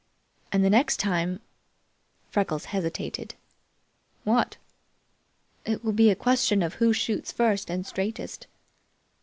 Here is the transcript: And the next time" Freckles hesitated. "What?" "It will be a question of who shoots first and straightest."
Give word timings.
And 0.51 0.65
the 0.65 0.69
next 0.71 0.97
time" 0.99 1.41
Freckles 2.31 2.65
hesitated. 2.73 3.35
"What?" 4.23 4.57
"It 5.63 5.83
will 5.83 5.91
be 5.93 6.09
a 6.09 6.15
question 6.15 6.63
of 6.63 6.73
who 6.81 6.91
shoots 6.91 7.31
first 7.31 7.69
and 7.69 7.85
straightest." 7.85 8.47